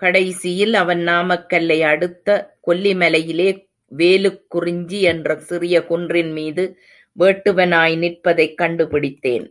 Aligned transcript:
கடைசியில் 0.00 0.74
அவன் 0.74 1.02
நாமக்கல்லை 1.02 1.82
அடுத்த 1.82 2.28
கொல்லிமலையிலே 2.66 3.48
வேலுக்குறிச்சி 3.92 5.00
என்ற 5.02 5.36
சிறிய 5.40 5.84
குன்றின் 5.88 6.32
மீது 6.32 6.64
வேட்டுவனாய் 7.16 7.96
நிற்பதைக் 7.96 8.56
கண்டுபிடித்தேன். 8.56 9.46